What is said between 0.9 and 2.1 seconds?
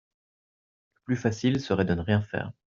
Le plus facile serait de ne